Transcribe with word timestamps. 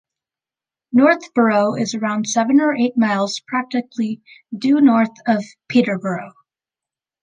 Northborough 0.91 1.75
is 1.75 1.93
around 1.93 2.25
seven 2.27 2.59
or 2.59 2.73
eight 2.73 2.97
miles 2.97 3.39
practically 3.45 4.23
due 4.57 4.81
north 4.81 5.11
of 5.27 5.43
Peterborough. 5.67 6.33